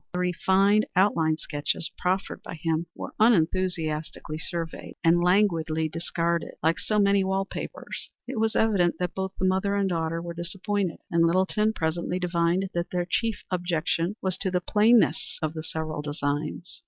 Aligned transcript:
The 0.13 0.19
refined 0.19 0.87
outline 0.95 1.37
sketches 1.37 1.91
proffered 1.95 2.41
by 2.41 2.55
him 2.55 2.87
were 2.95 3.13
unenthusiastically 3.19 4.39
surveyed 4.39 4.95
and 5.03 5.21
languidly 5.23 5.89
discarded 5.89 6.55
like 6.63 6.79
so 6.79 6.97
many 6.97 7.23
wall 7.23 7.45
papers. 7.45 8.09
It 8.27 8.39
was 8.39 8.55
evident 8.55 8.95
that 8.97 9.13
both 9.13 9.33
the 9.37 9.45
mother 9.45 9.75
and 9.75 9.87
daughter 9.87 10.19
were 10.19 10.33
disappointed, 10.33 11.01
and 11.11 11.27
Littleton 11.27 11.73
presently 11.73 12.17
divined 12.17 12.71
that 12.73 12.89
their 12.89 13.05
chief 13.07 13.43
objection 13.51 14.15
was 14.23 14.39
to 14.39 14.49
the 14.49 14.59
plainness 14.61 15.37
of 15.39 15.53
the 15.53 15.61
several 15.61 16.01
designs. 16.01 16.79